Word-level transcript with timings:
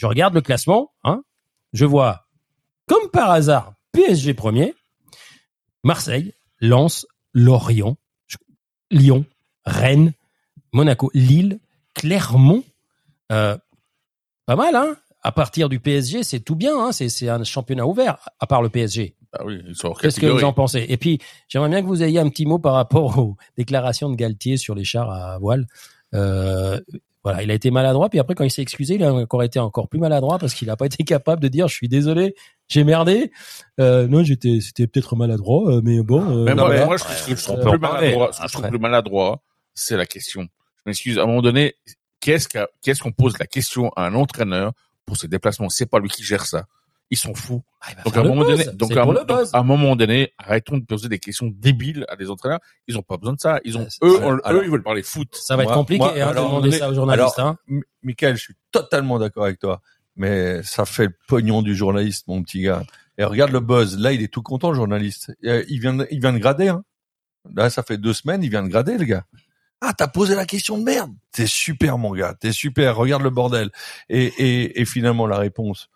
je 0.00 0.06
regarde 0.06 0.32
le 0.32 0.40
classement, 0.40 0.92
hein, 1.04 1.22
je 1.74 1.84
vois, 1.84 2.26
comme 2.86 3.10
par 3.10 3.30
hasard, 3.30 3.74
PSG 3.92 4.32
premier, 4.32 4.74
Marseille, 5.84 6.32
Lens, 6.58 7.06
Lorient, 7.34 7.98
Lyon, 8.90 9.26
Rennes, 9.66 10.14
Monaco, 10.72 11.10
Lille, 11.12 11.60
Clermont. 11.92 12.64
Euh, 13.30 13.58
pas 14.46 14.56
mal, 14.56 14.74
hein 14.74 14.96
À 15.22 15.32
partir 15.32 15.68
du 15.68 15.80
PSG, 15.80 16.22
c'est 16.22 16.40
tout 16.40 16.56
bien, 16.56 16.78
hein 16.78 16.92
c'est 16.92 17.28
un 17.28 17.44
championnat 17.44 17.86
ouvert, 17.86 18.26
à 18.38 18.46
part 18.46 18.62
le 18.62 18.70
PSG. 18.70 19.14
Ah 19.34 19.44
oui, 19.44 19.60
ils 19.66 19.76
sont 19.76 19.92
Qu'est-ce 19.92 20.18
que 20.18 20.24
vous 20.24 20.44
en 20.44 20.54
pensez? 20.54 20.86
Et 20.88 20.96
puis, 20.96 21.18
j'aimerais 21.46 21.68
bien 21.68 21.82
que 21.82 21.86
vous 21.86 22.02
ayez 22.02 22.20
un 22.20 22.30
petit 22.30 22.46
mot 22.46 22.58
par 22.58 22.72
rapport 22.72 23.18
aux 23.18 23.36
déclarations 23.58 24.08
de 24.08 24.16
Galtier 24.16 24.56
sur 24.56 24.74
les 24.74 24.84
chars 24.84 25.10
à 25.10 25.38
voile. 25.38 25.66
Euh, 26.14 26.80
voilà, 27.22 27.42
il 27.42 27.50
a 27.50 27.54
été 27.54 27.70
maladroit, 27.70 28.08
puis 28.08 28.18
après, 28.18 28.34
quand 28.34 28.44
il 28.44 28.50
s'est 28.50 28.62
excusé, 28.62 28.94
il 28.94 29.04
a 29.04 29.12
encore 29.12 29.42
été 29.42 29.58
encore 29.58 29.88
plus 29.88 30.00
maladroit 30.00 30.38
parce 30.38 30.54
qu'il 30.54 30.68
n'a 30.68 30.76
pas 30.76 30.86
été 30.86 31.04
capable 31.04 31.42
de 31.42 31.48
dire 31.48 31.68
je 31.68 31.74
suis 31.74 31.88
désolé, 31.88 32.34
j'ai 32.68 32.82
merdé. 32.82 33.30
Euh, 33.78 34.08
non, 34.08 34.24
j'étais, 34.24 34.60
c'était 34.60 34.86
peut-être 34.86 35.16
maladroit, 35.16 35.70
euh, 35.70 35.80
mais 35.84 36.02
bon. 36.02 36.22
Euh, 36.22 36.44
mais 36.44 36.54
moi, 36.54 36.86
moi, 36.86 36.96
je, 36.96 37.04
trouve, 37.04 37.36
je 37.36 37.42
trouve 37.42 37.60
plus 37.60 37.78
maladroit. 37.78 38.32
Ce 38.32 38.40
que 38.40 38.48
je 38.48 38.52
trouve 38.52 38.68
plus 38.68 38.78
maladroit, 38.78 39.42
c'est 39.74 39.96
la 39.96 40.06
question. 40.06 40.42
Je 40.76 40.82
m'excuse. 40.86 41.18
À 41.18 41.24
un 41.24 41.26
moment 41.26 41.42
donné, 41.42 41.74
qu'est-ce 42.20 42.48
qu'est-ce 42.80 43.02
qu'on 43.02 43.12
pose 43.12 43.38
la 43.38 43.46
question 43.46 43.90
à 43.96 44.06
un 44.06 44.14
entraîneur 44.14 44.72
pour 45.04 45.18
ses 45.18 45.28
déplacements? 45.28 45.68
C'est 45.68 45.90
pas 45.90 45.98
lui 45.98 46.08
qui 46.08 46.22
gère 46.22 46.46
ça 46.46 46.64
ils 47.10 47.18
sont 47.18 47.34
fous. 47.34 47.62
Ah, 47.80 48.02
donc 48.04 48.16
à 48.16 48.20
un 48.20 48.24
moment 48.24 48.44
donné, 48.44 48.64
donc 48.74 48.96
à, 48.96 49.02
un 49.58 49.62
moment 49.62 49.96
donné, 49.96 50.32
arrêtons 50.38 50.78
de 50.78 50.84
poser 50.84 51.08
des 51.08 51.18
questions 51.18 51.50
débiles 51.52 52.04
à 52.08 52.16
des 52.16 52.30
entraîneurs. 52.30 52.60
Ils 52.86 52.98
ont 52.98 53.02
pas 53.02 53.16
besoin 53.16 53.34
de 53.34 53.40
ça. 53.40 53.58
Ils 53.64 53.78
ont 53.78 53.86
eux, 54.02 54.20
eux, 54.22 54.62
ils 54.64 54.70
veulent 54.70 54.82
parler 54.82 55.02
foot. 55.02 55.34
Ça 55.34 55.56
va 55.56 55.64
être 55.64 55.72
compliqué 55.72 56.20
hein, 56.20 56.30
de 56.30 56.36
demander 56.36 56.72
ça 56.72 56.88
aux 56.90 56.94
journalistes. 56.94 57.38
Alors, 57.38 57.56
hein. 57.68 57.80
Michael, 58.02 58.36
je 58.36 58.42
suis 58.42 58.54
totalement 58.70 59.18
d'accord 59.18 59.44
avec 59.44 59.58
toi, 59.58 59.80
mais 60.14 60.62
ça 60.62 60.84
fait 60.84 61.06
le 61.06 61.14
pognon 61.26 61.62
du 61.62 61.74
journaliste, 61.74 62.28
mon 62.28 62.42
petit 62.42 62.62
gars. 62.62 62.82
Et 63.18 63.24
regarde 63.24 63.50
le 63.50 63.60
buzz. 63.60 63.98
Là, 63.98 64.12
il 64.12 64.22
est 64.22 64.32
tout 64.32 64.42
content, 64.42 64.70
le 64.70 64.76
journaliste. 64.76 65.32
Il 65.42 65.80
vient, 65.80 65.94
de, 65.94 66.06
il 66.10 66.20
vient 66.20 66.32
de 66.32 66.38
grader. 66.38 66.68
Hein. 66.68 66.84
Là, 67.54 67.70
ça 67.70 67.82
fait 67.82 67.98
deux 67.98 68.12
semaines, 68.12 68.42
il 68.42 68.50
vient 68.50 68.62
de 68.62 68.68
grader, 68.68 68.98
le 68.98 69.04
gars. 69.04 69.24
Ah, 69.80 69.94
t'as 69.96 70.08
posé 70.08 70.34
la 70.34 70.44
question 70.44 70.76
de 70.76 70.84
merde. 70.84 71.12
T'es 71.32 71.46
super, 71.46 71.96
mon 71.96 72.12
gars. 72.12 72.34
T'es 72.38 72.52
super. 72.52 72.96
Regarde 72.96 73.22
le 73.22 73.30
bordel. 73.30 73.70
Et, 74.10 74.26
et, 74.26 74.80
et 74.80 74.84
finalement, 74.84 75.26
la 75.26 75.38
réponse 75.38 75.88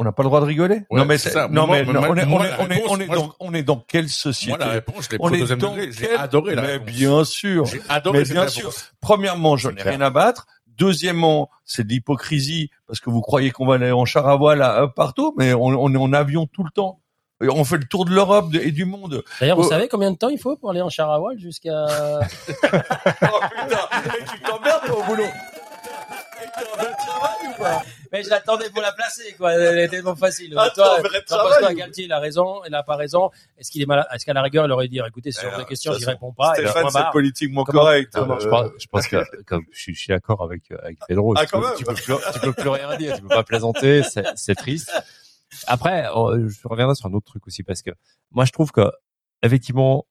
on 0.00 0.04
n'a 0.04 0.12
pas 0.12 0.22
le 0.22 0.30
droit 0.30 0.40
de 0.40 0.46
rigoler? 0.46 0.82
Non 0.90 1.04
mais 1.04 1.18
ça. 1.18 1.46
non 1.48 1.66
mais 1.66 1.84
on 1.86 1.94
est 1.94 1.98
on 1.98 2.16
est 2.16 2.24
on 2.58 2.70
est 2.70 2.82
on 2.88 3.00
est 3.00 3.06
dans 3.06 3.34
on 3.38 3.54
est 3.54 3.62
dans 3.62 3.76
quelle 3.76 4.08
société? 4.08 4.56
Moi 4.56 4.66
la 4.66 4.72
réponse 4.72 5.04
je 5.04 5.10
l'ai 5.10 5.18
on 5.20 5.30
est 5.30 5.56
dans 5.56 5.76
j'ai 5.76 6.16
adoré 6.16 6.54
la 6.54 6.62
mais 6.62 6.78
bien 6.78 7.22
sûr. 7.22 7.66
J'ai 7.66 7.82
adoré 7.86 8.20
mais 8.20 8.24
bien 8.24 8.48
sûr. 8.48 8.72
Premièrement, 9.02 9.58
je 9.58 9.68
n'ai 9.68 9.82
rien 9.82 10.00
à 10.00 10.08
battre. 10.08 10.46
Deuxièmement, 10.66 11.50
c'est 11.66 11.86
de 11.86 11.90
l'hypocrisie 11.90 12.70
parce 12.86 13.00
que 13.00 13.10
vous 13.10 13.20
croyez 13.20 13.50
qu'on 13.50 13.66
va 13.66 13.74
aller 13.74 13.92
en 13.92 14.06
char 14.06 14.26
à 14.26 14.36
voile 14.36 14.64
partout, 14.96 15.34
mais 15.36 15.52
on, 15.52 15.66
on 15.66 15.92
est 15.92 15.98
en 15.98 16.14
avion 16.14 16.46
tout 16.46 16.64
le 16.64 16.70
temps. 16.70 17.02
On 17.42 17.64
fait 17.64 17.76
le 17.76 17.84
tour 17.84 18.06
de 18.06 18.10
l'Europe 18.10 18.54
et 18.54 18.70
du 18.70 18.86
monde. 18.86 19.22
D'ailleurs, 19.38 19.58
vous 19.58 19.64
oh. 19.64 19.68
savez 19.68 19.88
combien 19.88 20.10
de 20.10 20.16
temps 20.16 20.30
il 20.30 20.38
faut 20.38 20.56
pour 20.56 20.70
aller 20.70 20.80
en 20.80 20.88
char 20.88 21.10
à 21.10 21.18
voile 21.18 21.38
jusqu'à... 21.38 21.86
oh 21.88 22.20
putain, 22.62 23.78
tu 24.32 24.40
t'emmerdes 24.40 24.90
au 24.90 25.02
boulot. 25.02 25.24
Mais 28.12 28.22
je 28.22 28.30
l'attendais 28.30 28.70
pour 28.70 28.82
la 28.82 28.92
placer, 28.92 29.34
quoi. 29.34 29.52
Elle 29.52 29.78
était 29.78 29.96
tellement 29.96 30.16
facile. 30.16 30.56
Attends, 30.58 30.96
toi, 31.28 31.72
Galtier, 31.74 32.04
il 32.04 32.12
a 32.12 32.18
raison, 32.18 32.64
il 32.64 32.70
n'a 32.70 32.82
pas 32.82 32.96
raison. 32.96 33.30
Est-ce 33.56 33.70
qu'il 33.70 33.82
est 33.82 33.86
malade? 33.86 34.06
Est-ce 34.12 34.24
qu'à 34.24 34.32
la 34.32 34.42
rigueur, 34.42 34.64
il 34.66 34.72
aurait 34.72 34.88
dit, 34.88 35.00
écoutez, 35.06 35.32
sur 35.32 35.56
des 35.56 35.64
questions, 35.64 35.92
j'y 35.94 36.04
réponds 36.04 36.32
pas. 36.32 36.54
Stéphane, 36.54 36.90
c'est 36.90 37.10
politiquement 37.12 37.64
correct. 37.64 38.12
je, 38.14 38.48
pense, 38.48 38.70
je 38.78 38.86
pense 38.86 39.06
que, 39.06 39.42
comme 39.46 39.64
je 39.70 39.80
suis, 39.80 39.94
je 39.94 40.00
suis 40.00 40.08
d'accord 40.08 40.42
avec, 40.42 40.70
avec 40.82 40.98
Pedro. 41.06 41.34
Ah, 41.36 41.46
tu, 41.46 41.52
peux, 41.52 41.74
tu, 41.76 41.84
peux 41.84 41.94
plus, 41.94 42.14
tu 42.32 42.40
peux 42.40 42.52
plus 42.52 42.68
rien 42.68 42.96
dire. 42.96 43.16
Tu 43.16 43.22
peux 43.22 43.28
pas 43.28 43.44
plaisanter. 43.44 44.02
C'est 44.34 44.54
triste. 44.54 44.90
Après, 45.66 46.06
oh, 46.14 46.32
je 46.36 46.68
reviendrai 46.68 46.94
sur 46.94 47.06
un 47.06 47.12
autre 47.12 47.26
truc 47.26 47.46
aussi 47.46 47.62
parce 47.62 47.82
que 47.82 47.90
moi, 48.30 48.44
je 48.44 48.52
trouve 48.52 48.70
que, 48.70 48.90
effectivement, 49.42 50.06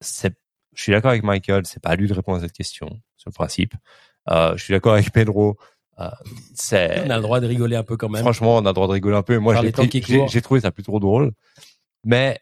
c'est, 0.00 0.34
je 0.74 0.82
suis 0.82 0.92
d'accord 0.92 1.10
avec 1.10 1.22
Michael, 1.22 1.66
c'est 1.66 1.80
pas 1.80 1.90
à 1.90 1.96
lui 1.96 2.08
de 2.08 2.14
répondre 2.14 2.38
à 2.38 2.40
cette 2.40 2.52
question, 2.52 2.88
sur 3.16 3.30
le 3.30 3.34
principe. 3.34 3.74
Euh, 4.28 4.56
je 4.56 4.64
suis 4.64 4.72
d'accord 4.72 4.94
avec 4.94 5.12
Pedro. 5.12 5.58
Euh, 6.00 6.10
c'est. 6.54 7.02
On 7.06 7.10
a 7.10 7.16
le 7.16 7.22
droit 7.22 7.40
de 7.40 7.46
rigoler 7.46 7.76
un 7.76 7.82
peu 7.82 7.96
quand 7.96 8.08
même. 8.08 8.22
Franchement, 8.22 8.56
on 8.56 8.64
a 8.64 8.70
le 8.70 8.74
droit 8.74 8.86
de 8.86 8.92
rigoler 8.92 9.16
un 9.16 9.22
peu. 9.22 9.38
Moi, 9.38 9.60
j'ai 9.60 10.42
trouvé 10.42 10.60
ça 10.60 10.70
plutôt 10.70 10.98
drôle. 10.98 11.32
Mais 12.04 12.40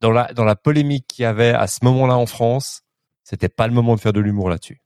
dans 0.00 0.10
la 0.10 0.32
dans 0.34 0.44
la 0.44 0.56
polémique 0.56 1.06
qu'il 1.08 1.22
y 1.22 1.26
avait 1.26 1.50
à 1.50 1.66
ce 1.66 1.84
moment-là 1.84 2.16
en 2.16 2.26
France, 2.26 2.82
c'était 3.22 3.48
pas 3.48 3.66
le 3.66 3.72
moment 3.72 3.94
de 3.94 4.00
faire 4.00 4.12
de 4.12 4.20
l'humour 4.20 4.50
là-dessus. 4.50 4.82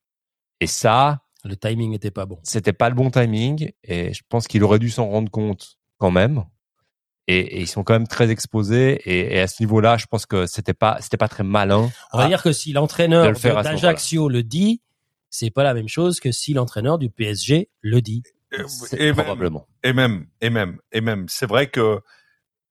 Et 0.60 0.66
ça, 0.66 1.22
le 1.44 1.56
timing 1.56 1.90
n'était 1.90 2.10
pas 2.10 2.26
bon. 2.26 2.38
C'était 2.44 2.72
pas 2.72 2.88
le 2.88 2.94
bon 2.94 3.10
timing, 3.10 3.72
et 3.82 4.12
je 4.12 4.22
pense 4.28 4.46
qu'il 4.46 4.62
aurait 4.62 4.78
dû 4.78 4.90
s'en 4.90 5.08
rendre 5.08 5.30
compte 5.30 5.78
quand 5.98 6.10
même. 6.10 6.44
Et, 7.26 7.40
et, 7.40 7.60
ils 7.60 7.66
sont 7.66 7.84
quand 7.84 7.92
même 7.92 8.08
très 8.08 8.30
exposés. 8.30 9.00
Et, 9.04 9.36
et 9.36 9.40
à 9.40 9.48
ce 9.48 9.62
niveau-là, 9.62 9.98
je 9.98 10.06
pense 10.06 10.24
que 10.24 10.46
c'était 10.46 10.72
pas 10.72 10.98
c'était 11.00 11.18
pas 11.18 11.28
très 11.28 11.44
malin. 11.44 11.90
On 12.12 12.18
va 12.18 12.28
dire 12.28 12.42
que 12.42 12.52
si 12.52 12.72
l'entraîneur 12.72 13.32
d'Ajaccio 13.32 14.28
le 14.28 14.42
dit, 14.42 14.80
c'est 15.30 15.50
pas 15.50 15.62
la 15.62 15.74
même 15.74 15.88
chose 15.88 16.20
que 16.20 16.32
si 16.32 16.54
l'entraîneur 16.54 16.98
du 16.98 17.10
PSG 17.10 17.68
le 17.80 18.00
dit. 18.00 18.22
Et, 18.96 19.12
probablement. 19.12 19.66
et 19.82 19.92
même, 19.92 20.26
et 20.40 20.48
même, 20.48 20.78
et 20.92 21.02
même, 21.02 21.26
c'est 21.28 21.46
vrai 21.46 21.68
que 21.68 22.00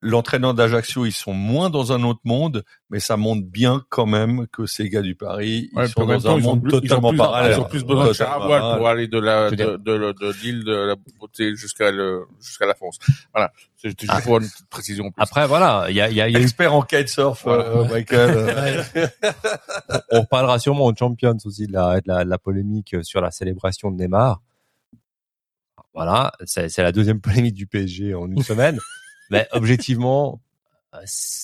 l'entraîneur 0.01 0.53
d'Ajaccio, 0.53 1.05
ils 1.05 1.11
sont 1.11 1.33
moins 1.33 1.69
dans 1.69 1.91
un 1.91 2.03
autre 2.03 2.21
monde, 2.23 2.63
mais 2.89 2.99
ça 2.99 3.17
montre 3.17 3.45
bien 3.45 3.83
quand 3.89 4.05
même 4.05 4.47
que 4.47 4.65
ces 4.65 4.89
gars 4.89 5.01
du 5.01 5.15
Paris, 5.15 5.69
ils 5.75 5.87
sont 5.87 6.05
dans 6.05 6.27
un 6.27 6.39
monde 6.39 6.67
totalement 6.69 7.13
parallèle. 7.13 7.57
Ils 7.57 7.61
ont 7.61 7.65
plus 7.65 7.83
besoin 7.83 8.07
de 8.07 8.13
char 8.13 8.39
pour 8.39 8.87
aller 8.87 9.07
de 9.07 9.19
la, 9.19 9.49
de, 9.49 9.55
de, 9.55 9.77
de, 9.77 10.43
l'île 10.43 10.63
de 10.63 10.73
la 10.73 10.95
beauté 11.19 11.55
jusqu'à 11.55 11.91
le, 11.91 12.25
jusqu'à 12.39 12.65
la 12.65 12.75
France. 12.75 12.99
Voilà. 13.33 13.51
C'est 13.75 13.89
juste 13.89 14.11
ah. 14.11 14.21
pour 14.21 14.37
une 14.39 14.47
petite 14.47 14.69
précision. 14.69 15.11
Après, 15.17 15.45
voilà, 15.47 15.85
il 15.89 15.95
y 15.95 16.01
a, 16.01 16.09
il 16.09 16.15
y 16.15 16.21
a, 16.21 16.27
expert 16.27 16.73
en 16.73 16.81
kitesurf, 16.81 17.45
euh, 17.45 17.85
Michael. 17.87 18.83
On 20.11 20.21
reparlera 20.21 20.57
sûrement 20.59 20.85
aux 20.85 20.95
Champions 20.95 21.37
aussi 21.45 21.67
de 21.67 21.73
la, 21.73 22.01
de 22.01 22.07
la, 22.07 22.23
la 22.23 22.37
polémique 22.37 22.95
sur 23.03 23.21
la 23.21 23.29
célébration 23.29 23.91
de 23.91 23.97
Neymar. 23.97 24.41
Voilà, 25.97 26.31
c'est 26.45 26.77
la 26.77 26.91
deuxième 26.91 27.21
polémique 27.21 27.55
du 27.55 27.65
PSG 27.65 28.13
en 28.13 28.29
une 28.29 28.43
semaine. 28.43 28.79
Mais 29.29 29.47
objectivement, 29.51 30.41
euh, 30.93 30.99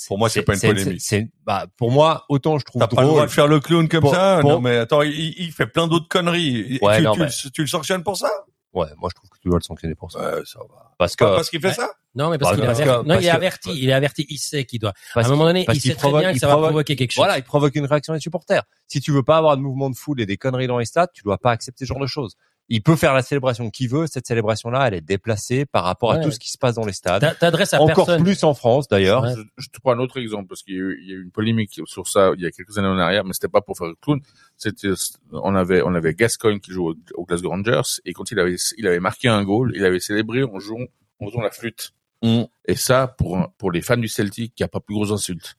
pour 0.07 0.17
moi, 0.17 0.29
c'est 0.29 0.41
pas 0.44 0.55
une 0.55 0.61
polémique. 0.61 1.01
C'est, 1.01 1.29
bah, 1.45 1.67
pour 1.77 1.91
moi, 1.91 2.25
autant 2.29 2.57
je 2.57 2.66
trouve 2.66 2.79
T'as 2.81 2.88
pas 2.88 3.01
le 3.01 3.07
droit 3.07 3.25
de 3.25 3.31
faire 3.31 3.47
le 3.47 3.59
clown 3.59 3.88
comme 3.88 4.07
ça. 4.07 4.41
non, 4.44 4.59
mais 4.59 4.77
attends, 4.77 5.01
il, 5.01 5.33
il, 5.38 5.51
fait 5.51 5.67
plein 5.67 5.88
d'autres 5.88 6.07
conneries. 6.07 6.79
Ouais, 6.81 6.97
tu, 6.97 7.03
non, 7.03 7.13
tu, 7.13 7.19
mais... 7.21 7.27
tu, 7.53 7.61
le 7.61 7.67
sanctionnes 7.67 8.03
pour 8.03 8.17
ça? 8.17 8.29
Ouais, 8.73 8.88
moi 8.97 9.09
je 9.11 9.16
trouve 9.16 9.29
que 9.29 9.38
tu 9.39 9.49
dois 9.49 9.59
le 9.59 9.63
sanctionner 9.63 9.94
pour 9.94 10.11
ça. 10.11 10.19
Ouais, 10.19 10.41
ça 10.45 10.59
va. 10.59 10.94
Parce 10.97 11.16
que 11.16 11.23
parce 11.23 11.49
qu'il 11.49 11.61
fait 11.61 11.73
ça? 11.73 11.91
Non, 12.16 12.29
mais 12.29 12.38
parce, 12.38 12.51
bah, 12.51 12.57
qu'il 12.57 12.66
est 12.66 12.81
averti. 12.81 13.07
Non, 13.07 13.19
il 13.19 13.25
est 13.25 13.29
averti. 13.29 13.69
Il 13.75 13.89
est 13.89 13.94
averti. 13.94 14.25
Il 14.29 14.38
sait 14.38 14.65
qu'il 14.65 14.79
doit. 14.79 14.94
À 15.15 15.25
un 15.25 15.29
moment 15.29 15.45
donné, 15.45 15.65
il 15.71 15.81
sait 15.81 15.95
très 15.95 16.11
bien 16.11 16.33
que 16.33 16.39
ça 16.39 16.47
va 16.47 16.57
provoquer 16.57 16.95
quelque 16.95 17.11
chose. 17.11 17.23
Voilà, 17.23 17.38
il 17.38 17.44
provoque 17.44 17.75
une 17.75 17.85
réaction 17.85 18.13
des 18.13 18.19
supporters. 18.19 18.63
Si 18.88 19.01
tu 19.01 19.11
veux 19.11 19.23
pas 19.23 19.38
avoir 19.38 19.57
de 19.57 19.61
mouvement 19.61 19.89
de 19.89 19.95
foule 19.95 20.21
et 20.21 20.25
des 20.25 20.38
conneries 20.38 20.67
dans 20.67 20.77
les 20.77 20.85
stades, 20.85 21.09
tu 21.13 21.23
dois 21.23 21.38
pas 21.38 21.51
accepter 21.51 21.85
ce 21.85 21.89
genre 21.89 22.01
de 22.01 22.07
choses 22.07 22.35
il 22.73 22.81
peut 22.81 22.95
faire 22.95 23.13
la 23.13 23.22
célébration 23.22 23.69
qu'il 23.69 23.88
veut. 23.88 24.07
Cette 24.07 24.25
célébration-là, 24.25 24.88
elle 24.88 24.95
est 24.95 25.01
déplacée 25.01 25.63
par 25.67 25.84
rapport 25.84 26.11
à 26.11 26.17
tout 26.17 26.31
ce 26.31 26.39
qui 26.39 26.50
se 26.50 26.57
passe 26.57 26.73
dans 26.73 26.85
les 26.88 26.94
stades. 26.94 27.38
T'adresses 27.39 27.75
à 27.75 27.79
Encore 27.79 28.17
plus 28.17 28.44
en 28.44 28.56
France, 28.56 28.88
d'ailleurs. 28.88 29.28
Je, 29.57 29.69
te 29.69 29.79
prends 29.79 29.91
un 29.91 30.00
autre 30.00 30.17
exemple 30.17 30.47
parce 30.47 30.63
qu'il 30.63 30.73
y, 30.73 30.78
a 30.79 30.81
eu 30.81 31.22
une 31.22 31.29
polémique 31.29 31.79
sur 31.85 32.07
ça 32.07 32.31
il 32.35 32.41
y 32.41 32.47
a 32.47 32.51
quelques 32.51 32.75
années 32.79 32.88
en 32.88 32.97
arrière, 32.97 33.25
mais 33.25 33.33
c'était 33.33 33.47
pas 33.47 33.62
pour 33.62 33.78
faire 33.78 33.85
le 33.85 33.95
clown. 34.01 34.19
C'était, 34.57 34.89
on 35.31 35.53
avait, 35.53 35.83
on 35.83 35.94
avait 35.94 36.16
Gascoigne 36.16 36.59
qui 36.59 36.72
joue 36.72 36.95
au, 37.13 37.25
Glasgow 37.25 37.50
Rangers 37.50 38.01
et 38.06 38.13
quand 38.13 38.31
il 38.31 38.39
avait, 38.39 38.56
il 38.79 38.88
avait 38.88 39.00
marqué 39.00 39.28
un 39.28 39.44
goal, 39.44 39.72
il 39.75 39.85
avait 39.85 40.00
célébré 40.00 40.44
en 40.44 40.57
jouant, 40.57 40.85
en 41.19 41.28
faisant 41.28 41.41
la 41.41 41.51
flûte. 41.51 41.94
Mm. 42.23 42.45
Et 42.66 42.75
ça, 42.75 43.07
pour 43.07 43.53
pour 43.59 43.72
les 43.72 43.81
fans 43.81 43.97
du 43.97 44.07
Celtic, 44.07 44.53
il 44.57 44.63
n'y 44.63 44.66
a 44.66 44.69
pas 44.69 44.79
plus 44.79 44.95
grosse 44.95 45.12
insulte. 45.12 45.57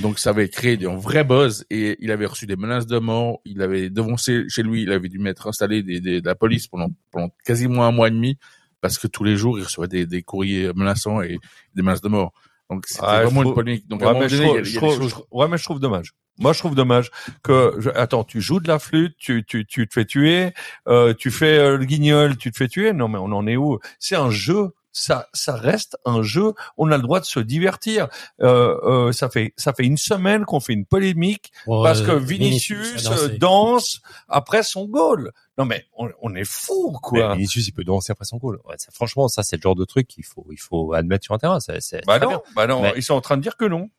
Donc 0.00 0.18
ça 0.18 0.30
avait 0.30 0.48
créé 0.48 0.78
un 0.86 0.96
vrai 0.96 1.24
buzz 1.24 1.64
et 1.70 1.96
il 2.00 2.10
avait 2.10 2.26
reçu 2.26 2.46
des 2.46 2.56
menaces 2.56 2.86
de 2.86 2.98
mort. 2.98 3.40
Il 3.44 3.62
avait 3.62 3.90
devancé 3.90 4.44
chez 4.48 4.62
lui, 4.62 4.82
il 4.82 4.92
avait 4.92 5.08
dû 5.08 5.18
mettre 5.18 5.46
installé 5.46 5.82
des, 5.82 6.00
des, 6.00 6.20
de 6.20 6.26
la 6.26 6.34
police 6.34 6.66
pendant, 6.66 6.90
pendant 7.10 7.30
quasiment 7.44 7.84
un 7.84 7.92
mois 7.92 8.08
et 8.08 8.12
demi 8.12 8.38
parce 8.80 8.98
que 8.98 9.06
tous 9.06 9.24
les 9.24 9.36
jours 9.36 9.58
il 9.58 9.64
recevait 9.64 9.88
des, 9.88 10.06
des 10.06 10.22
courriers 10.22 10.72
menaçants 10.74 11.22
et 11.22 11.38
des 11.74 11.82
menaces 11.82 12.00
de 12.00 12.08
mort. 12.08 12.32
Donc 12.70 12.86
c'était 12.86 13.06
vraiment 13.06 13.42
une 13.42 13.54
polémique. 13.54 13.86
Donc 13.88 14.02
ouais, 14.02 14.18
mais 14.18 14.28
je 14.28 14.76
trouve, 14.76 15.24
ouais, 15.30 15.48
mais 15.48 15.58
je 15.58 15.64
trouve 15.64 15.80
dommage. 15.80 16.12
Moi, 16.38 16.52
je 16.52 16.58
trouve 16.58 16.74
dommage 16.74 17.10
que 17.42 17.96
attends, 17.96 18.22
tu 18.22 18.42
joues 18.42 18.60
de 18.60 18.68
la 18.68 18.78
flûte, 18.78 19.14
tu 19.16 19.44
tu 19.44 19.64
tu 19.64 19.88
te 19.88 19.94
fais 19.94 20.04
tuer, 20.04 20.52
euh, 20.86 21.14
tu 21.14 21.30
fais 21.30 21.56
euh, 21.58 21.78
le 21.78 21.84
guignol, 21.86 22.36
tu 22.36 22.50
te 22.50 22.56
fais 22.58 22.68
tuer? 22.68 22.92
Non, 22.92 23.08
mais 23.08 23.18
on 23.18 23.32
en 23.32 23.46
est 23.46 23.56
où? 23.56 23.78
C'est 23.98 24.16
un 24.16 24.30
jeu 24.30 24.72
ça, 24.96 25.28
ça 25.34 25.54
reste 25.54 25.98
un 26.06 26.22
jeu. 26.22 26.54
On 26.78 26.90
a 26.90 26.96
le 26.96 27.02
droit 27.02 27.20
de 27.20 27.26
se 27.26 27.38
divertir. 27.38 28.08
Euh, 28.40 28.78
euh, 28.82 29.12
ça 29.12 29.28
fait, 29.28 29.52
ça 29.58 29.74
fait 29.74 29.84
une 29.84 29.98
semaine 29.98 30.46
qu'on 30.46 30.58
fait 30.58 30.72
une 30.72 30.86
polémique 30.86 31.52
parce 31.66 32.00
que 32.00 32.12
Vinicius, 32.12 33.04
danse 33.38 34.00
après 34.26 34.62
son 34.62 34.86
goal. 34.86 35.32
Non 35.58 35.66
mais 35.66 35.84
on, 35.96 36.34
est 36.34 36.44
fou 36.44 36.96
quoi. 37.02 37.34
Vinicius 37.34 37.68
il 37.68 37.72
peut 37.72 37.84
danser 37.84 38.12
après 38.12 38.24
son 38.24 38.38
goal. 38.38 38.58
Ouais, 38.64 38.76
franchement, 38.90 39.28
ça 39.28 39.42
c'est 39.42 39.56
le 39.56 39.62
genre 39.62 39.74
de 39.74 39.84
truc 39.84 40.08
qu'il 40.08 40.24
faut, 40.24 40.46
il 40.50 40.60
faut 40.60 40.94
admettre 40.94 41.24
sur 41.24 41.34
un 41.34 41.38
terrain. 41.38 41.60
C'est, 41.60 42.04
bah 42.06 42.18
non, 42.18 42.42
bah 42.54 42.66
non, 42.66 42.82
ils 42.96 43.02
sont 43.02 43.14
en 43.14 43.20
train 43.20 43.36
de 43.36 43.42
dire 43.42 43.58
que 43.58 43.66
non. 43.66 43.90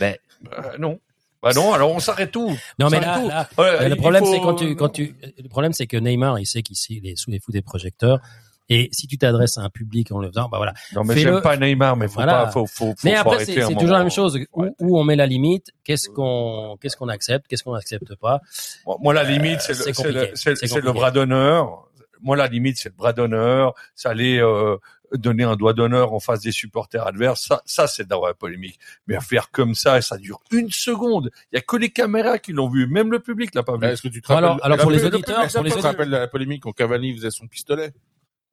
Mais 0.00 0.18
bah 0.42 0.72
non. 0.78 0.98
Bah 1.42 1.52
non, 1.54 1.74
alors 1.74 1.90
on 1.90 2.00
s'arrête 2.00 2.32
tout. 2.32 2.56
Non 2.78 2.88
mais 2.88 3.00
là, 3.00 3.46
le 3.58 3.94
problème 3.94 4.24
c'est 4.24 4.40
quand 4.40 4.54
tu 4.54 4.74
quand 4.74 4.88
tu 4.88 5.14
le 5.38 5.48
problème 5.50 5.74
c'est 5.74 5.86
que 5.86 5.98
Neymar 5.98 6.38
il 6.38 6.46
sait 6.46 6.62
qu'il 6.62 7.06
est 7.06 7.16
sous 7.16 7.30
les 7.30 7.40
fous 7.40 7.52
des 7.52 7.62
projecteurs 7.62 8.20
Et 8.68 8.88
si 8.92 9.06
tu 9.06 9.16
t'adresses 9.16 9.58
à 9.58 9.62
un 9.62 9.70
public 9.70 10.10
en 10.10 10.18
le 10.18 10.28
faisant, 10.28 10.48
bah 10.48 10.56
voilà. 10.58 10.74
Non, 10.94 11.04
mais 11.04 11.16
j'aime 11.16 11.40
pas 11.40 11.56
Neymar, 11.56 11.96
mais 11.96 12.08
faut 12.08 12.14
Voilà. 12.14 12.46
pas, 12.46 12.50
faut, 12.50 12.66
faut, 12.66 12.86
faut, 12.86 12.94
Mais 13.04 13.14
après, 13.14 13.44
c'est 13.44 13.56
moment. 13.62 13.78
toujours 13.78 13.92
la 13.96 14.00
même 14.00 14.10
chose. 14.10 14.38
Où, 14.52 14.62
Ouais. 14.62 14.70
où 14.80 14.98
on 14.98 15.04
met 15.04 15.14
la 15.16 15.26
limite 15.26 15.68
Qu'est-ce 15.84 16.08
qu'on 16.08 16.76
qu'est-ce 16.80 16.96
qu'on 16.96 17.08
accepte 17.08 17.46
Qu'est-ce 17.46 17.62
qu'on 17.62 17.74
n'accepte 17.74 18.14
pas 18.16 18.40
Moi, 18.84 18.96
moi, 19.00 19.14
la 19.14 19.22
limite, 19.24 19.60
c'est 19.60 19.72
Euh, 19.72 19.92
c'est 19.94 20.12
le, 20.12 20.30
c'est 20.34 20.74
le, 20.74 20.80
le 20.80 20.92
bras 20.92 21.10
d'honneur. 21.12 21.88
Moi, 22.22 22.34
la 22.36 22.48
limite, 22.48 22.76
c'est 22.78 22.88
le 22.88 22.96
bras 22.96 23.12
d'honneur. 23.12 23.74
Ça 23.94 24.10
allait 24.10 24.40
euh, 24.40 24.76
donner 25.12 25.44
un 25.44 25.54
doigt 25.54 25.72
d'honneur 25.74 26.12
en 26.12 26.18
face 26.18 26.40
des 26.40 26.50
supporters 26.50 27.06
adverses. 27.06 27.42
Ça, 27.46 27.62
ça 27.66 27.86
c'est 27.86 28.08
d'avoir 28.08 28.30
la 28.30 28.34
polémique. 28.34 28.80
Mais 29.06 29.14
à 29.14 29.20
faire 29.20 29.52
comme 29.52 29.76
ça, 29.76 30.00
ça 30.00 30.16
dure 30.16 30.40
une 30.50 30.72
seconde. 30.72 31.30
Il 31.52 31.56
y 31.56 31.58
a 31.58 31.62
que 31.62 31.76
les 31.76 31.90
caméras 31.90 32.38
qui 32.40 32.52
l'ont 32.52 32.68
vu. 32.68 32.88
Même 32.88 33.12
le 33.12 33.20
public 33.20 33.54
l'a 33.54 33.62
pas 33.62 33.74
vu. 33.74 33.78
Bah, 33.78 33.92
Est-ce 33.92 34.02
que 34.02 34.08
tu 34.08 34.20
te 34.22 34.32
Alors- 34.32 34.54
rappelles 34.54 34.64
alors 34.64 34.78
pour 34.78 34.90
le- 34.90 34.96
les 34.96 35.02
le- 35.02 35.08
auditeurs, 35.14 35.36
pour 35.46 35.62
les 35.62 35.70
tu 35.70 35.76
te 35.80 35.86
auditeurs- 35.86 36.06
la 36.08 36.26
polémique 36.26 36.62
quand 36.64 36.72
Cavani 36.72 37.14
faisait 37.14 37.30
son 37.30 37.46
pistolet? 37.46 37.92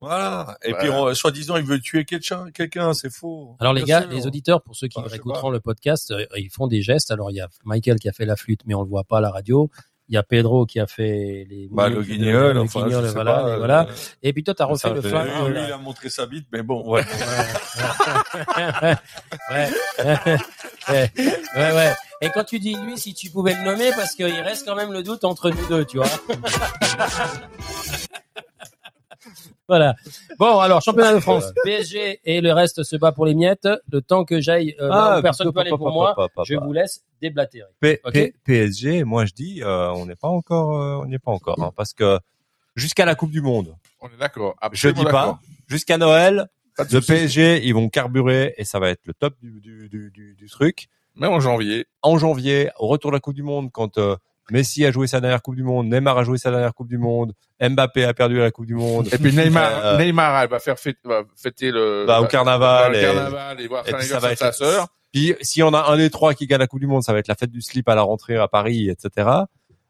Voilà. 0.04 0.58
Et 0.64 0.74
puis, 0.74 0.90
on- 0.90 1.14
soi-disant, 1.14 1.56
il 1.58 1.64
veut 1.64 1.80
tuer 1.80 2.04
quelqu'un. 2.06 2.52
Quelqu'un, 2.52 2.94
c'est 2.94 3.10
faux. 3.12 3.56
Alors 3.60 3.74
les 3.74 3.84
Bien 3.84 4.02
gars, 4.02 4.06
sûr. 4.08 4.12
les 4.18 4.28
auditeurs, 4.28 4.62
pour 4.62 4.76
ceux 4.76 4.88
qui 4.88 4.98
Enfin, 5.00 5.06
je 5.08 5.10
sais 5.12 5.16
réécouteront 5.16 5.48
pas. 5.50 5.54
le 5.54 5.60
podcast, 5.60 6.12
euh, 6.12 6.26
ils 6.38 6.50
font 6.50 6.68
des 6.68 6.82
gestes. 6.82 7.12
Alors 7.12 7.32
il 7.32 7.36
y 7.36 7.42
a 7.42 7.48
Michael 7.64 7.98
qui 8.00 8.10
a 8.10 8.12
fait 8.12 8.26
la 8.26 8.36
flûte, 8.36 8.62
mais 8.66 8.74
on 8.76 8.82
le 8.84 8.90
voit 8.90 9.04
pas 9.06 9.20
à 9.20 9.22
la 9.22 9.30
radio. 9.32 9.70
Il 10.10 10.16
y 10.16 10.18
a 10.18 10.24
Pedro 10.24 10.66
qui 10.66 10.82
a 10.82 10.86
fait 10.86 11.48
les 11.50 11.70
Bah, 11.72 11.88
le 11.88 12.04
guignol, 12.04 12.56
le 12.56 12.60
enfin, 12.60 12.84
guignol, 12.84 13.04
je 13.04 13.08
sais 13.08 13.14
voilà, 13.14 13.34
pas, 13.36 13.50
et 13.50 13.52
euh, 13.54 13.58
voilà. 13.58 13.88
Et 14.22 14.34
puis 14.34 14.44
toi, 14.44 14.54
t'as 14.54 14.66
refait 14.66 14.90
ça 14.90 14.94
le 14.94 15.02
flingue. 15.02 15.30
Lui, 15.48 15.54
lui, 15.54 15.62
il 15.66 15.72
a 15.72 15.78
montré 15.78 16.10
sa 16.10 16.26
bite, 16.26 16.46
mais 16.52 16.62
bon, 16.62 16.86
ouais. 16.92 17.04
ouais. 19.50 19.68
ouais, 20.90 21.12
ouais, 21.56 21.74
ouais. 21.74 21.94
Et 22.22 22.30
quand 22.32 22.44
tu 22.44 22.60
dis 22.60 22.76
lui, 22.76 22.98
si 22.98 23.14
tu 23.14 23.30
pouvais 23.30 23.54
le 23.56 23.64
nommer, 23.64 23.92
parce 23.96 24.14
qu'il 24.14 24.26
reste 24.26 24.66
quand 24.68 24.76
même 24.76 24.92
le 24.92 25.04
doute 25.04 25.24
entre 25.24 25.50
nous 25.50 25.68
deux, 25.70 25.86
tu 25.86 25.98
vois. 25.98 26.08
Voilà. 29.68 29.96
Bon, 30.40 30.60
alors 30.60 30.82
championnat 30.82 31.14
de 31.14 31.20
France, 31.20 31.46
PSG 31.64 32.20
et 32.24 32.42
le 32.42 32.52
reste 32.54 32.84
se 32.84 32.96
bat 32.96 33.12
pour 33.12 33.26
les 33.26 33.34
miettes. 33.36 33.68
Le 33.92 34.02
temps 34.02 34.26
que 34.26 34.42
j'aille, 34.42 34.76
euh, 34.80 34.90
là 34.90 35.20
où 35.20 35.22
personne 35.22 35.48
ne 35.48 35.52
peut 35.52 35.60
aller 35.62 35.70
pour 35.70 35.92
moi, 35.92 36.16
je 36.46 36.56
vous 36.56 36.74
laisse 36.74 37.04
déblatérer. 37.22 37.70
P- 37.80 38.00
Ok. 38.04 38.14
P- 38.14 38.36
PSG, 38.44 39.04
moi 39.04 39.26
je 39.26 39.34
dis, 39.34 39.62
euh, 39.64 39.92
on 39.94 40.06
n'est 40.06 40.16
pas 40.16 40.28
encore, 40.28 40.80
euh, 40.82 41.02
on 41.02 41.06
n'y 41.06 41.16
est 41.16 41.20
pas 41.20 41.32
encore, 41.32 41.62
hein, 41.64 41.72
parce 41.76 41.94
que 41.94 42.20
jusqu'à 42.76 43.06
la 43.06 43.16
Coupe 43.16 43.32
du 43.32 43.42
Monde, 43.42 43.76
On 44.02 44.08
est 44.08 44.18
d'accord. 44.20 44.56
je 44.74 44.90
dis 44.90 45.06
pas, 45.06 45.40
jusqu'à 45.68 45.98
Noël, 45.98 46.48
le. 46.78 47.00
PSG, 47.02 47.66
ils 47.66 47.74
vont 47.74 47.88
carburer 47.90 48.54
et 48.58 48.66
ça 48.66 48.80
va 48.80 48.90
être 48.90 49.02
le 49.06 49.14
top 49.14 49.36
du, 49.42 49.62
du, 49.62 49.88
du, 49.90 50.12
du, 50.12 50.36
du 50.36 50.50
truc. 50.50 50.88
Même 51.16 51.32
en 51.32 51.40
janvier. 51.40 51.86
En 52.02 52.18
janvier, 52.18 52.72
au 52.80 52.88
retour 52.88 53.12
de 53.12 53.16
la 53.16 53.20
Coupe 53.20 53.36
du 53.36 53.44
Monde, 53.44 53.70
quand 53.72 54.00
euh, 54.00 54.16
Messi 54.52 54.86
a 54.86 54.92
joué 54.92 55.08
sa 55.08 55.22
dernière 55.22 55.42
Coupe 55.42 55.56
du 55.56 55.64
Monde, 55.64 55.88
Neymar 55.88 56.18
a 56.18 56.24
joué 56.24 56.38
sa 56.38 56.52
dernière 56.52 56.74
Coupe 56.74 56.90
du 56.90 56.98
Monde, 56.98 57.34
Mbappé 57.62 58.04
a 58.04 58.14
perdu 58.14 58.38
la 58.40 58.52
Coupe 58.52 58.66
du 58.66 58.76
Monde. 58.76 59.08
Et 59.12 59.18
puis 59.18 59.32
Neymar, 59.34 59.72
Euh, 59.86 59.98
Neymar, 59.98 60.44
elle 60.44 60.50
va 60.50 60.60
faire 60.60 60.78
fêter, 60.78 61.00
va 61.06 61.24
fêter 61.36 61.72
le, 61.72 62.06
Bah, 62.06 62.20
au 62.20 62.24
va- 62.24 62.28
carnaval 62.28 62.96
et- 62.96 63.02
carnaval 63.02 63.62
et 63.62 63.68
voir 63.68 63.88
et 63.88 63.94
puis 63.94 64.06
ça 64.06 64.20
va 64.20 64.34
de 64.34 64.38
sa 64.38 64.52
sœur. 64.52 64.88
Puis 65.14 65.36
si 65.42 65.64
on 65.64 65.74
a 65.74 65.90
un 65.92 65.98
des 65.98 66.10
trois 66.10 66.34
qui 66.34 66.48
gagne 66.48 66.60
la 66.60 66.68
Coupe 66.68 66.80
du 66.82 66.88
Monde, 66.88 67.04
ça 67.04 67.14
va 67.14 67.20
être 67.20 67.28
la 67.28 67.36
fête 67.36 67.52
du 67.52 67.62
slip 67.62 67.88
à 67.88 67.96
la 67.96 68.02
rentrée 68.02 68.36
à 68.38 68.48
Paris, 68.48 68.90
etc. 68.90 69.30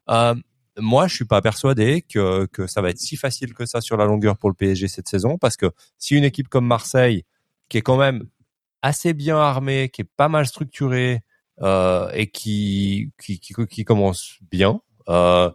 Euh, 0.10 0.36
moi, 0.78 1.08
je 1.08 1.16
suis 1.16 1.26
pas 1.26 1.42
persuadé 1.42 2.02
que 2.02 2.46
que 2.48 2.68
ça 2.68 2.82
va 2.82 2.90
être 2.90 2.98
si 3.00 3.16
facile 3.16 3.54
que 3.54 3.66
ça 3.66 3.80
sur 3.82 3.96
la 3.98 4.06
longueur 4.06 4.38
pour 4.38 4.50
le 4.50 4.56
PSG 4.56 4.88
cette 4.88 5.08
saison, 5.08 5.38
parce 5.38 5.56
que 5.58 5.68
si 5.98 6.16
une 6.16 6.24
équipe 6.24 6.48
comme 6.50 6.66
Marseille, 6.68 7.24
qui 7.70 7.78
est 7.78 7.82
quand 7.82 7.98
même 7.98 8.24
assez 8.82 9.14
bien 9.14 9.38
armée, 9.38 9.90
qui 9.90 10.02
est 10.02 10.10
pas 10.18 10.28
mal 10.30 10.46
structurée 10.46 11.22
euh, 11.62 12.10
et 12.14 12.28
qui 12.28 13.12
qui, 13.22 13.40
qui 13.40 13.54
qui 13.68 13.86
commence 13.86 14.38
bien, 14.52 14.82
euh, 15.10 15.50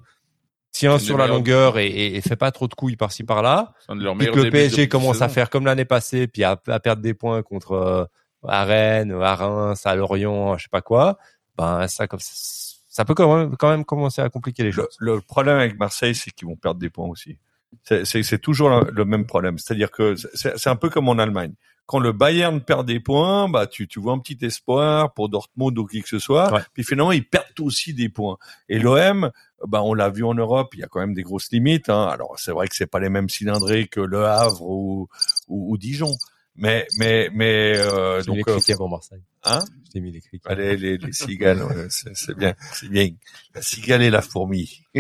tient 0.71 0.99
sur 0.99 1.19
la 1.19 1.27
longueur 1.27 1.79
et, 1.79 1.87
et, 1.87 2.17
et 2.17 2.21
fait 2.21 2.37
pas 2.37 2.53
trop 2.53 2.69
de 2.69 2.75
couilles 2.75 2.97
par-ci 2.97 3.25
par-là, 3.25 3.75
puis 3.89 4.31
que 4.31 4.41
le 4.41 4.51
PSG 4.51 4.89
commence 4.89 5.23
à 5.23 5.29
faire 5.29 5.51
comme 5.51 5.67
l'année 5.67 5.85
passée, 5.85 6.29
puis 6.29 6.45
à, 6.45 6.61
à 6.69 6.81
perdre 6.81 7.03
des 7.03 7.15
points 7.15 7.43
contre 7.43 7.73
euh, 7.73 8.05
à 8.47 8.65
Rennes, 8.65 9.13
à 9.13 9.35
Reims, 9.35 9.85
à 9.85 9.97
Lorient, 9.97 10.57
je 10.57 10.65
sais 10.65 10.69
pas 10.71 10.83
quoi, 10.83 11.19
ben 11.57 11.89
ça 11.89 12.07
comme 12.07 12.21
ça 12.21 13.05
peut 13.05 13.15
quand 13.15 13.37
même 13.37 13.57
quand 13.57 13.71
même 13.71 13.85
commencer 13.85 14.23
à 14.23 14.29
compliquer 14.29 14.63
les 14.63 14.71
Le, 14.71 14.75
choses. 14.75 14.97
le 15.01 15.21
problème 15.21 15.57
avec 15.59 15.79
Marseille, 15.79 16.15
c'est 16.15 16.31
qu'ils 16.31 16.47
vont 16.49 16.57
perdre 16.57 16.81
des 16.81 16.91
points 16.91 17.09
aussi. 17.09 17.39
C'est- 17.85 18.39
toujours 18.41 18.69
le, 18.71 18.91
le 18.91 19.05
même 19.05 19.27
problème. 19.27 19.59
C'est-à-dire 19.59 19.91
que 19.91 20.15
c'est 20.35 20.69
un 20.69 20.77
peu 20.77 20.91
comme 20.91 21.09
en 21.09 21.19
Allemagne. 21.19 21.55
Quand 21.87 22.01
le 22.01 22.13
Bayern 22.13 22.61
perd 22.61 22.87
des 22.87 23.01
points, 23.01 23.49
bah 23.49 23.67
tu, 23.67 23.89
tu 23.89 23.99
vois 23.99 24.13
un 24.13 24.19
petit 24.19 24.37
espoir 24.45 25.15
pour 25.15 25.31
Dortmund 25.31 25.79
ou 25.79 25.87
qui 25.87 26.03
que 26.03 26.09
ce 26.09 26.19
soit. 26.19 26.53
Ouais. 26.53 26.61
Puis 26.75 26.85
finalement, 26.85 27.13
ils 27.13 27.27
perdent 27.27 27.47
aussi 27.61 27.95
des 27.95 28.11
points. 28.11 28.37
Et 28.69 28.79
l'OM, 28.79 29.31
bah 29.67 29.83
on 29.83 29.95
l'a 29.95 30.11
vu 30.11 30.23
en 30.23 30.35
Europe, 30.35 30.75
il 30.75 30.81
y 30.81 30.83
a 30.83 30.87
quand 30.87 31.01
même 31.01 31.15
des 31.15 31.23
grosses 31.23 31.51
limites. 31.51 31.89
Hein. 31.89 32.07
Alors 32.09 32.39
c'est 32.39 32.51
vrai 32.53 32.69
que 32.69 32.77
c'est 32.77 32.87
pas 32.87 33.01
les 33.01 33.09
mêmes 33.09 33.31
cylindrés 33.31 33.87
que 33.89 34.01
Le 34.01 34.27
Havre 34.27 34.61
ou, 34.69 35.09
ou, 35.49 35.73
ou 35.73 35.79
Dijon. 35.79 36.13
Mais 36.57 36.87
mais 36.99 37.31
mais 37.33 37.73
euh, 37.77 38.23
donc 38.23 38.37
les 38.37 38.43
euh, 38.47 38.57
criquets 38.57 38.75
pour 38.77 38.91
Marseille. 38.91 39.23
hein? 39.45 39.61
Je 39.87 39.93
t'ai 39.93 40.01
mis 40.01 40.13
les 40.13 40.21
criquets. 40.21 40.47
Allez, 40.51 40.77
les, 40.77 40.99
les 40.99 41.13
cigales, 41.13 41.63
ouais, 41.63 41.87
c'est 41.89 42.37
bien, 42.37 42.55
c'est 42.73 42.89
bien. 42.91 43.09
La 43.55 43.63
cigale 43.63 44.03
et 44.03 44.11
la 44.11 44.21
fourmi. 44.21 44.83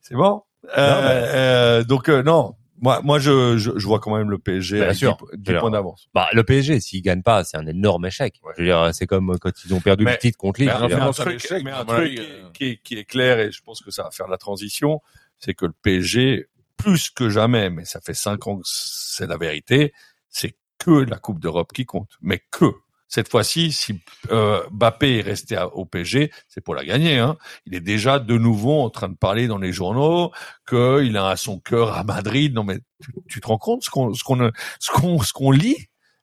c'est 0.00 0.14
bon? 0.14 0.42
Euh, 0.76 1.78
euh, 1.78 1.84
donc 1.84 2.08
euh, 2.08 2.22
non, 2.22 2.54
moi, 2.80 3.00
moi, 3.02 3.18
je, 3.18 3.56
je, 3.56 3.70
je 3.76 3.86
vois 3.86 4.00
quand 4.00 4.16
même 4.16 4.30
le 4.30 4.38
PSG 4.38 4.76
Bien 4.76 4.84
avec 4.86 4.96
sûr. 4.96 5.16
10, 5.32 5.38
10 5.38 5.50
Alors, 5.50 5.60
points 5.62 5.70
d'avance. 5.70 6.08
Bah 6.14 6.28
le 6.32 6.42
PSG 6.44 6.80
s'il 6.80 7.02
gagne 7.02 7.22
pas, 7.22 7.44
c'est 7.44 7.56
un 7.56 7.66
énorme 7.66 8.06
échec. 8.06 8.34
Je 8.56 8.62
veux 8.62 8.68
dire, 8.68 8.90
c'est 8.92 9.06
comme 9.06 9.38
quand 9.38 9.52
ils 9.64 9.72
ont 9.74 9.80
perdu 9.80 10.04
Mais- 10.04 10.12
le 10.12 10.18
titre 10.18 10.36
contre 10.38 10.60
Lille. 10.60 10.68
Mais, 10.68 10.92
un 10.94 11.12
c'est 11.12 11.22
un 11.22 11.24
truc, 11.24 11.44
échec, 11.44 11.62
mais 11.64 11.70
un 11.70 11.84
truc 11.84 12.18
euh. 12.18 12.50
qui 12.52 12.64
est, 12.64 12.82
qui 12.82 12.98
est 12.98 13.04
clair 13.04 13.38
et 13.38 13.50
je 13.52 13.62
pense 13.62 13.80
que 13.80 13.90
ça 13.90 14.02
va 14.04 14.10
faire 14.10 14.28
la 14.28 14.36
transition, 14.38 15.00
c'est 15.38 15.54
que 15.54 15.66
le 15.66 15.72
PSG, 15.82 16.48
plus 16.76 17.10
que 17.10 17.30
jamais, 17.30 17.70
mais 17.70 17.84
ça 17.84 18.00
fait 18.00 18.14
cinq 18.14 18.46
ans 18.46 18.56
que 18.56 18.62
c'est 18.64 19.26
la 19.26 19.36
vérité, 19.36 19.92
c'est 20.28 20.56
que 20.78 20.90
la 20.90 21.16
Coupe 21.18 21.40
d'Europe 21.40 21.72
qui 21.72 21.86
compte, 21.86 22.10
mais 22.20 22.42
que. 22.50 22.66
Cette 23.08 23.28
fois-ci, 23.30 23.70
si 23.70 24.00
euh, 24.30 24.60
Mbappé 24.72 25.18
est 25.18 25.22
resté 25.22 25.56
à- 25.56 25.68
au 25.68 25.84
PSG, 25.84 26.32
c'est 26.48 26.60
pour 26.62 26.74
la 26.74 26.84
gagner. 26.84 27.18
Hein. 27.18 27.36
Il 27.66 27.74
est 27.74 27.80
déjà 27.80 28.18
de 28.18 28.36
nouveau 28.38 28.80
en 28.80 28.90
train 28.90 29.08
de 29.08 29.14
parler 29.16 29.46
dans 29.46 29.58
les 29.58 29.72
journaux 29.72 30.32
qu'il 30.68 31.16
a 31.16 31.36
son 31.36 31.60
cœur 31.60 31.96
à 31.96 32.02
Madrid. 32.04 32.54
Non 32.54 32.64
mais 32.64 32.78
tu, 33.02 33.12
tu 33.28 33.40
te 33.40 33.46
rends 33.46 33.58
compte 33.58 33.82
ce 33.84 33.90
qu'on 33.90 34.14
ce 34.14 34.24
qu'on 34.24 34.50
ce 34.80 34.90
qu'on 34.90 35.20
ce 35.20 35.32
qu'on 35.32 35.50
lit? 35.50 35.76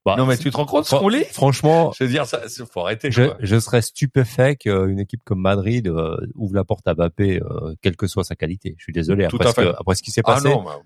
Bah, 0.03 0.15
Non 0.17 0.25
mais 0.25 0.35
tu 0.35 0.49
te 0.49 0.57
rends 0.57 0.65
compte 0.65 0.85
ce 0.85 0.95
qu'on 0.95 1.09
lit? 1.09 1.23
franchement, 1.25 1.91
Je 1.97 2.03
veux 2.03 2.09
dire, 2.09 2.25
ça, 2.25 2.41
faut 2.71 2.81
arrêter. 2.81 3.11
je, 3.11 3.59
serais 3.59 3.83
stupéfait 3.83 4.55
qu'une 4.55 4.99
équipe 4.99 5.21
comme 5.23 5.39
Madrid 5.41 5.87
euh, 5.87 6.17
ouvre 6.35 6.55
la 6.55 6.63
porte 6.63 6.87
à 6.87 6.95
Mbappé, 6.95 7.39
euh, 7.43 7.75
quelle 7.83 7.95
que 7.95 8.07
soit 8.07 8.23
sa 8.23 8.35
qualité. 8.35 8.73
Je 8.79 8.83
suis 8.85 8.93
désolé. 8.93 9.27
Tout 9.27 9.35
Après, 9.35 9.49
à 9.49 9.51
ce 9.51 9.55
que- 9.57 9.61
fait. 9.61 9.75
après 9.79 9.95
ce 9.95 10.01
qui 10.01 10.09
s'est 10.09 10.23
Ah 10.25 10.33
passé. 10.33 10.49
non. 10.49 10.63
bah, 10.63 10.79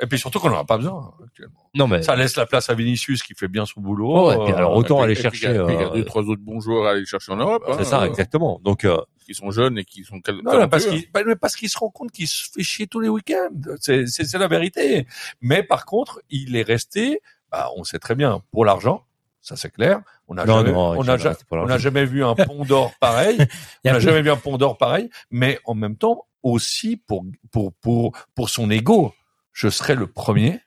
et 0.00 0.06
puis 0.06 0.18
surtout 0.18 0.38
qu'on 0.40 0.50
n'en 0.50 0.58
a 0.60 0.64
pas 0.64 0.76
besoin 0.78 1.12
hein, 1.18 1.24
actuellement. 1.24 1.70
non 1.74 1.86
mais 1.88 2.02
Ça 2.02 2.14
laisse 2.16 2.36
la 2.36 2.46
place 2.46 2.70
à 2.70 2.74
Vinicius 2.74 3.22
qui 3.22 3.34
fait 3.34 3.48
bien 3.48 3.66
son 3.66 3.80
boulot. 3.80 4.08
Oh, 4.10 4.28
ouais, 4.28 4.44
puis 4.44 4.54
alors, 4.54 4.74
autant 4.76 5.00
Et 5.00 5.04
aller 5.04 5.14
chercher, 5.14 5.46
et 5.54 5.58
puis, 5.64 5.74
Il 5.74 5.80
y 5.80 5.82
a- 5.82 5.86
a 5.88 5.90
euh, 5.90 5.94
deux, 5.94 6.04
trois 6.04 6.22
autres 6.22 6.42
bons 6.42 6.60
joueurs 6.60 6.86
à 6.86 6.90
aller 6.92 7.04
chercher 7.06 7.32
en 7.32 7.36
Europe. 7.36 7.64
hein, 7.68 7.74
c'est 7.78 7.84
ça 7.84 8.02
euh, 8.02 8.06
exactement. 8.06 8.60
Donc 8.62 8.84
euh, 8.84 8.98
Qui 9.26 9.34
sont 9.34 9.50
jeunes 9.50 9.76
et 9.78 9.84
qui 9.84 10.04
sont 10.04 10.16
Non, 10.16 10.68
parce 10.68 10.84
talentueux. 10.84 11.02
qu'il 11.12 11.26
mais 11.26 11.36
parce 11.36 11.56
qu'il 11.56 11.68
se 11.68 11.78
rend 11.78 11.90
compte 11.90 12.12
qu'il 12.12 12.28
se 12.28 12.48
fait 12.52 12.62
chier 12.62 12.86
tous 12.86 13.00
les 13.00 13.08
week-ends. 13.08 13.50
C'est 13.80 14.06
c'est 14.06 14.24
c'est 14.24 14.38
la 14.38 14.48
vérité. 14.48 15.06
Mais 15.40 15.62
par 15.62 15.84
contre, 15.84 16.20
il 16.30 16.56
est 16.56 16.62
resté. 16.62 17.20
Bah, 17.50 17.70
on 17.76 17.82
sait 17.84 17.98
très 17.98 18.14
bien 18.14 18.42
pour 18.52 18.64
l'argent. 18.64 19.04
Ça 19.40 19.56
c'est 19.56 19.70
clair. 19.70 20.00
On 20.26 20.34
n'a 20.34 20.44
Non, 20.44 20.58
jamais, 20.58 20.72
non, 20.72 20.78
on 20.78 21.02
va 21.02 21.16
ja- 21.16 21.34
on 21.50 21.64
n'a 21.66 21.78
jamais 21.78 22.04
vu 22.04 22.22
un 22.24 22.34
pont 22.34 22.64
d'or 22.64 22.92
pareil. 23.00 23.38
On 23.84 23.88
a 23.90 23.92
n'a 23.94 23.98
jamais 24.00 24.20
vu 24.20 24.30
un 24.30 24.36
pont 24.36 24.58
d'or 24.58 24.76
pareil. 24.76 25.08
Mais 25.30 25.58
en 25.64 25.74
même 25.74 25.96
temps 25.96 26.26
aussi 26.42 26.96
pour 26.96 27.24
pour 27.50 27.72
pour 27.80 28.12
pour 28.34 28.50
son 28.50 28.70
ego, 28.70 29.14
je 29.58 29.68
serai 29.68 29.96
le 29.96 30.06
premier 30.06 30.60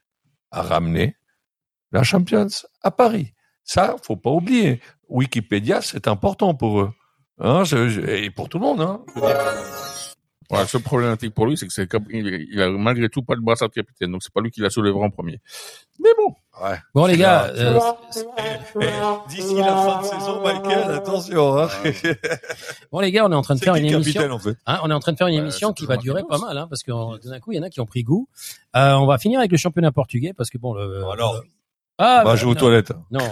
à 0.51 0.61
ramener 0.61 1.15
la 1.93 2.03
Champions 2.03 2.49
à 2.83 2.91
Paris. 2.91 3.33
Ça, 3.63 3.95
faut 4.03 4.17
pas 4.17 4.31
oublier. 4.31 4.81
Wikipédia, 5.07 5.81
c'est 5.81 6.09
important 6.09 6.53
pour 6.55 6.81
eux. 6.81 6.93
Hein, 7.39 7.63
et 8.09 8.29
pour 8.31 8.49
tout 8.49 8.59
le 8.59 8.65
monde. 8.65 8.81
Hein. 8.81 9.01
Ouais, 10.51 10.57
la 10.57 10.67
seule 10.67 10.81
problématique 10.81 11.33
pour 11.33 11.45
lui, 11.45 11.55
c'est 11.57 11.65
que 11.65 11.71
c'est 11.71 11.87
comme, 11.87 12.03
il, 12.09 12.47
il 12.51 12.61
a 12.61 12.69
malgré 12.69 13.07
tout 13.07 13.23
pas 13.23 13.35
le 13.35 13.41
brassard 13.41 13.69
de 13.69 13.73
capitaine, 13.73 14.11
donc 14.11 14.21
c'est 14.21 14.33
pas 14.33 14.41
lui 14.41 14.51
qui 14.51 14.59
la 14.59 14.69
soulèvera 14.69 15.05
en 15.05 15.09
premier. 15.09 15.39
Mais 15.99 16.09
bon. 16.17 16.35
Ouais. 16.61 16.77
Bon 16.93 17.05
les 17.05 17.15
gars, 17.17 17.45
euh, 17.55 17.79
D'ici 19.29 19.55
la 19.55 19.75
fin 19.77 20.01
de 20.01 20.05
saison, 20.05 20.41
Michael, 20.43 20.91
attention. 20.91 21.57
Hein. 21.57 21.69
bon 22.91 22.99
les 22.99 23.11
gars, 23.11 23.25
on 23.25 23.31
est 23.31 23.35
en 23.35 23.41
train 23.41 23.55
de 23.55 23.61
faire 23.61 23.75
une 23.75 23.83
le 23.83 23.93
émission. 23.93 24.11
capitaine, 24.21 24.31
en 24.33 24.39
fait 24.39 24.57
Hein, 24.65 24.79
on 24.83 24.91
est 24.91 24.93
en 24.93 24.99
train 24.99 25.13
de 25.13 25.17
faire 25.17 25.27
une 25.27 25.39
émission 25.39 25.71
qui 25.71 25.85
va 25.85 25.95
durer 25.95 26.23
pas 26.27 26.37
mal, 26.37 26.57
hein, 26.57 26.67
parce 26.69 26.83
que 26.83 26.91
euh, 26.91 27.17
d'un 27.23 27.39
coup, 27.39 27.53
il 27.53 27.55
y 27.55 27.59
en 27.59 27.63
a 27.63 27.69
qui 27.69 27.79
ont 27.79 27.85
pris 27.85 28.03
goût. 28.03 28.27
Euh, 28.75 28.93
on 28.95 29.05
va 29.05 29.17
finir 29.17 29.39
avec 29.39 29.51
le 29.51 29.57
championnat 29.57 29.93
portugais, 29.93 30.33
parce 30.33 30.49
que 30.49 30.57
bon, 30.57 30.73
le, 30.73 31.05
Alors, 31.13 31.41
ah, 31.97 32.23
bah, 32.23 32.31
bah, 32.31 32.35
je 32.35 32.45
vais 32.45 32.51
aux 32.51 32.55
toilettes. 32.55 32.91
non, 33.11 33.19